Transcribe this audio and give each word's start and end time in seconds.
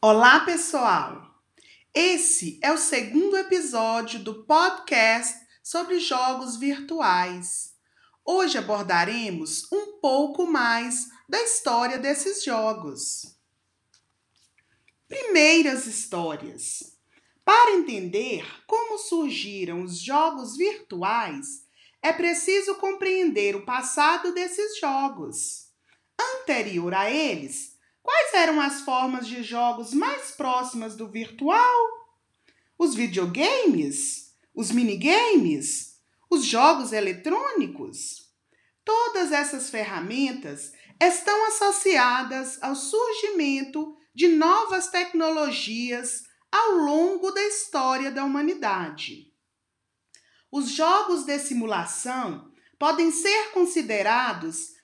Olá, 0.00 0.38
pessoal! 0.38 1.34
Esse 1.92 2.60
é 2.62 2.70
o 2.70 2.78
segundo 2.78 3.36
episódio 3.36 4.20
do 4.20 4.44
podcast 4.44 5.36
sobre 5.60 5.98
jogos 5.98 6.56
virtuais. 6.56 7.74
Hoje 8.24 8.56
abordaremos 8.58 9.66
um 9.72 9.98
pouco 10.00 10.46
mais 10.46 11.08
da 11.28 11.42
história 11.42 11.98
desses 11.98 12.44
jogos. 12.44 13.36
Primeiras 15.08 15.84
histórias. 15.86 16.96
Para 17.44 17.72
entender 17.72 18.46
como 18.68 18.98
surgiram 18.98 19.82
os 19.82 19.98
jogos 19.98 20.56
virtuais, 20.56 21.66
é 22.00 22.12
preciso 22.12 22.76
compreender 22.76 23.56
o 23.56 23.66
passado 23.66 24.32
desses 24.32 24.78
jogos. 24.78 25.72
Anterior 26.16 26.94
a 26.94 27.10
eles, 27.10 27.76
quais 28.08 28.32
eram 28.32 28.58
as 28.58 28.80
formas 28.80 29.28
de 29.28 29.42
jogos 29.42 29.92
mais 29.92 30.30
próximas 30.30 30.96
do 30.96 31.06
virtual? 31.10 31.76
Os 32.78 32.94
videogames? 32.94 34.34
Os 34.54 34.70
minigames? 34.70 36.00
Os 36.30 36.42
jogos 36.42 36.94
eletrônicos? 36.94 38.32
Todas 38.82 39.30
essas 39.30 39.68
ferramentas 39.68 40.72
estão 40.98 41.48
associadas 41.48 42.58
ao 42.62 42.74
surgimento 42.74 43.94
de 44.14 44.28
novas 44.28 44.88
tecnologias 44.88 46.22
ao 46.50 46.76
longo 46.76 47.30
da 47.30 47.42
história 47.42 48.10
da 48.10 48.24
humanidade. 48.24 49.34
Os 50.50 50.70
jogos 50.70 51.24
de 51.24 51.38
simulação 51.38 52.50
podem 52.78 53.10
ser 53.10 53.50
considerados 53.50 54.77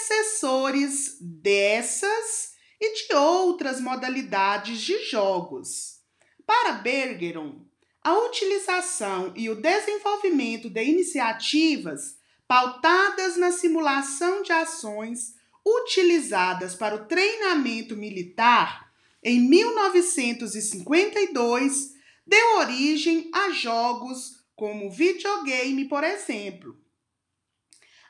antecessores 0.00 1.18
dessas 1.20 2.54
e 2.80 3.06
de 3.06 3.14
outras 3.14 3.78
modalidades 3.80 4.80
de 4.80 5.04
jogos. 5.04 6.00
Para 6.46 6.72
Bergeron, 6.72 7.60
a 8.02 8.18
utilização 8.18 9.34
e 9.36 9.50
o 9.50 9.54
desenvolvimento 9.54 10.70
de 10.70 10.82
iniciativas 10.82 12.16
pautadas 12.48 13.36
na 13.36 13.52
simulação 13.52 14.40
de 14.42 14.52
ações 14.52 15.34
utilizadas 15.64 16.74
para 16.74 16.94
o 16.94 17.04
treinamento 17.04 17.94
militar 17.94 18.90
em 19.22 19.38
1952 19.40 21.92
deu 22.26 22.56
origem 22.56 23.30
a 23.34 23.50
jogos 23.50 24.42
como 24.56 24.90
videogame, 24.90 25.84
por 25.84 26.02
exemplo. 26.02 26.74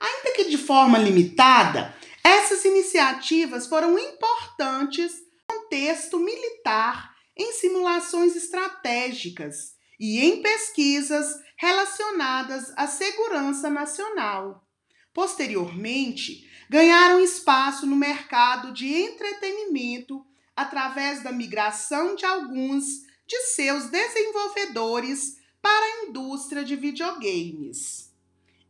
Ainda 0.00 0.32
que 0.32 0.44
de 0.44 0.58
forma 0.58 0.98
limitada, 0.98 1.94
essas 2.22 2.64
iniciativas 2.64 3.66
foram 3.66 3.98
importantes 3.98 5.12
no 5.48 5.56
contexto 5.56 6.18
militar, 6.18 7.14
em 7.36 7.52
simulações 7.52 8.34
estratégicas 8.36 9.74
e 9.98 10.20
em 10.20 10.42
pesquisas 10.42 11.26
relacionadas 11.56 12.72
à 12.76 12.86
segurança 12.86 13.70
nacional. 13.70 14.64
Posteriormente, 15.12 16.48
ganharam 16.70 17.20
espaço 17.20 17.86
no 17.86 17.96
mercado 17.96 18.72
de 18.72 18.92
entretenimento 18.92 20.24
através 20.54 21.22
da 21.22 21.32
migração 21.32 22.14
de 22.14 22.24
alguns 22.24 22.84
de 23.26 23.36
seus 23.42 23.90
desenvolvedores 23.90 25.36
para 25.60 25.84
a 25.84 26.04
indústria 26.06 26.64
de 26.64 26.76
videogames. 26.76 28.12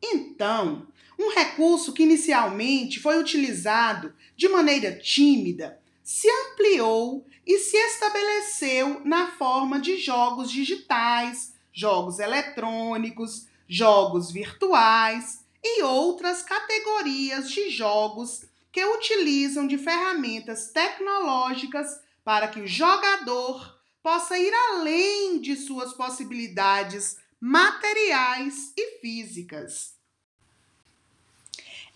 Então, 0.03 0.87
um 1.19 1.35
recurso 1.35 1.93
que 1.93 2.05
inicialmente 2.05 3.01
foi 3.01 3.19
utilizado 3.19 4.15
de 4.37 4.49
maneira 4.49 4.97
tímida 4.97 5.81
se 6.09 6.27
ampliou 6.31 7.27
e 7.47 7.59
se 7.59 7.77
estabeleceu 7.77 9.03
na 9.05 9.33
forma 9.33 9.79
de 9.79 9.99
jogos 9.99 10.51
digitais, 10.51 11.53
jogos 11.71 12.19
eletrônicos, 12.19 13.47
jogos 13.69 14.31
virtuais 14.31 15.45
e 15.63 15.83
outras 15.83 16.43
categorias 16.43 17.51
de 17.51 17.69
jogos 17.69 18.47
que 18.73 18.83
utilizam 18.83 19.67
de 19.67 19.77
ferramentas 19.77 20.71
tecnológicas 20.71 22.01
para 22.25 22.49
que 22.49 22.61
o 22.61 22.67
jogador 22.67 23.79
possa 24.03 24.39
ir 24.39 24.55
além 24.71 25.41
de 25.43 25.57
suas 25.57 25.93
possibilidades 25.93 27.19
materiais 27.39 28.73
e 28.75 28.99
físicas. 29.01 29.98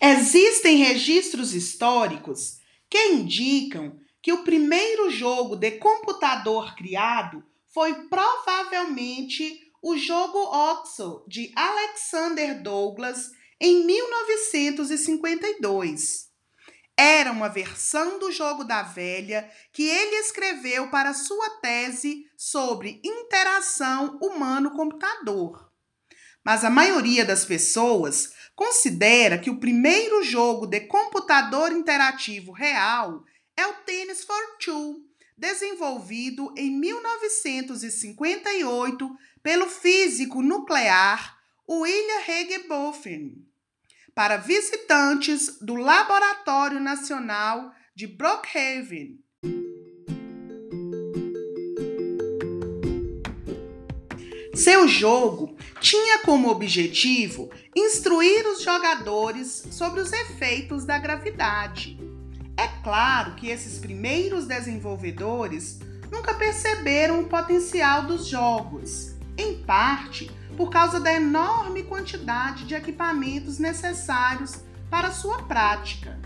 Existem 0.05 0.83
registros 0.83 1.53
históricos 1.53 2.59
que 2.89 3.13
indicam 3.13 3.97
que 4.21 4.33
o 4.33 4.43
primeiro 4.43 5.09
jogo 5.09 5.55
de 5.55 5.71
computador 5.71 6.75
criado 6.75 7.41
foi 7.73 7.93
provavelmente 8.09 9.71
o 9.81 9.95
jogo 9.95 10.39
Oxo 10.39 11.23
de 11.25 11.53
Alexander 11.55 12.61
Douglas 12.61 13.31
em 13.57 13.85
1952. 13.85 16.29
Era 16.97 17.31
uma 17.31 17.47
versão 17.47 18.19
do 18.19 18.29
jogo 18.29 18.65
da 18.65 18.83
velha 18.83 19.49
que 19.71 19.83
ele 19.83 20.17
escreveu 20.17 20.89
para 20.89 21.13
sua 21.13 21.49
tese 21.61 22.29
sobre 22.35 22.99
interação 23.05 24.19
humano-computador. 24.21 25.71
Mas 26.43 26.65
a 26.65 26.69
maioria 26.69 27.23
das 27.23 27.45
pessoas 27.45 28.33
considera 28.55 29.37
que 29.37 29.49
o 29.49 29.59
primeiro 29.59 30.23
jogo 30.23 30.67
de 30.67 30.81
computador 30.81 31.71
interativo 31.71 32.51
real 32.51 33.23
é 33.55 33.65
o 33.65 33.73
Tennis 33.85 34.23
for 34.23 34.57
Two, 34.63 34.97
desenvolvido 35.37 36.53
em 36.57 36.69
1958 36.71 39.09
pelo 39.41 39.69
físico 39.69 40.41
nuclear 40.41 41.37
William 41.69 42.21
Higginbotham 42.27 43.35
para 44.13 44.35
visitantes 44.37 45.57
do 45.59 45.75
Laboratório 45.75 46.79
Nacional 46.79 47.73
de 47.95 48.05
Brookhaven. 48.05 49.19
Seu 54.53 54.87
jogo 54.87 55.52
tinha 55.83 56.19
como 56.19 56.49
objetivo 56.49 57.49
instruir 57.75 58.47
os 58.47 58.63
jogadores 58.63 59.67
sobre 59.69 59.99
os 59.99 60.13
efeitos 60.13 60.85
da 60.85 60.97
gravidade. 60.97 61.99
É 62.55 62.69
claro 62.81 63.35
que 63.35 63.49
esses 63.49 63.79
primeiros 63.79 64.45
desenvolvedores 64.45 65.81
nunca 66.09 66.35
perceberam 66.35 67.19
o 67.19 67.25
potencial 67.25 68.03
dos 68.03 68.27
jogos, 68.27 69.13
em 69.37 69.61
parte 69.63 70.31
por 70.55 70.69
causa 70.69 71.01
da 71.01 71.11
enorme 71.11 71.83
quantidade 71.83 72.63
de 72.63 72.75
equipamentos 72.75 73.59
necessários 73.59 74.61
para 74.89 75.11
sua 75.11 75.43
prática. 75.43 76.17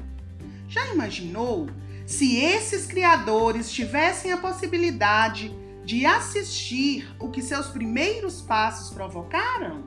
Já 0.69 0.85
imaginou 0.93 1.67
se 2.05 2.37
esses 2.37 2.85
criadores 2.85 3.71
tivessem 3.71 4.31
a 4.31 4.37
possibilidade 4.37 5.49
de 5.49 5.66
assistir 6.05 7.15
o 7.19 7.29
que 7.29 7.41
seus 7.41 7.67
primeiros 7.67 8.41
passos 8.41 8.93
provocaram? 8.93 9.83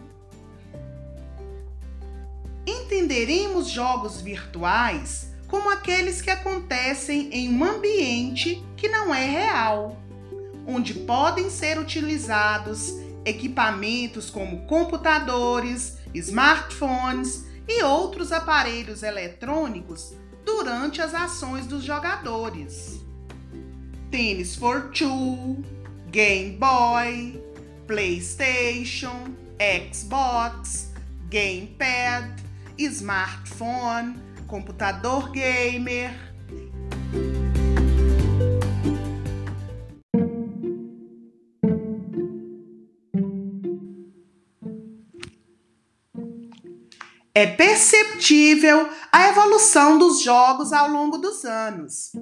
Entenderemos 2.67 3.69
jogos 3.69 4.21
virtuais 4.21 5.31
como 5.47 5.71
aqueles 5.71 6.23
que 6.23 6.31
acontecem 6.31 7.29
em 7.33 7.53
um 7.53 7.65
ambiente 7.65 8.65
que 8.77 8.89
não 8.89 9.15
é 9.15 9.25
real, 9.25 9.99
onde 10.67 10.95
podem 10.95 11.51
ser 11.51 11.79
utilizados 11.79 12.95
equipamentos 13.25 14.31
como 14.31 14.67
computadores, 14.67 15.99
smartphones 16.15 17.45
e 17.69 17.83
outros 17.83 18.33
aparelhos 18.33 19.03
eletrônicos 19.03 20.15
durante 20.45 21.03
as 21.03 21.15
ações 21.15 21.67
dos 21.67 21.85
jogadores. 21.85 23.01
Tennis 24.11 24.57
for 24.57 24.91
Two, 24.91 25.63
Game 26.11 26.59
Boy, 26.59 27.41
PlayStation, 27.87 29.35
Xbox, 29.59 30.89
Gamepad, 31.29 32.35
smartphone, 32.79 34.17
computador 34.49 35.31
gamer 35.31 36.11
É 47.33 47.47
perceptível 47.47 48.87
a 49.11 49.29
evolução 49.29 49.99
dos 49.99 50.23
jogos 50.23 50.75
ao 50.75 50.91
longo 50.91 51.17
dos 51.17 51.45
anos. 51.45 52.13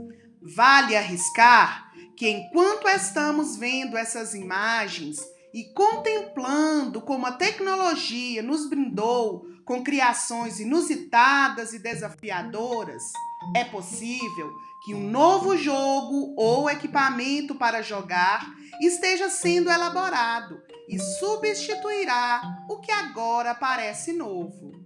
Vale 0.41 0.95
arriscar 0.95 1.88
que 2.19 2.29
enquanto 2.29 2.89
estamos 2.89 3.57
vendo 3.57 3.97
essas 3.97 4.35
imagens 4.35 5.21
e 5.55 5.63
contemplando 5.73 7.01
como 7.01 7.25
a 7.25 7.33
tecnologia 7.33 8.43
nos 8.43 8.69
brindou 8.69 9.47
com 9.65 9.85
criações 9.85 10.59
inusitadas 10.59 11.73
e 11.73 11.79
desafiadoras, 11.79 13.05
é 13.55 13.65
possível 13.65 14.51
que 14.85 14.95
um 14.95 15.09
novo 15.09 15.57
jogo 15.57 16.35
ou 16.37 16.69
equipamento 16.69 17.55
para 17.55 17.83
jogar 17.83 18.53
esteja 18.81 19.31
sendo 19.31 19.71
elaborado 19.71 20.61
e 20.89 20.99
substituirá 20.99 22.65
o 22.69 22.81
que 22.81 22.91
agora 22.91 23.55
parece 23.55 24.13
novo. 24.13 24.78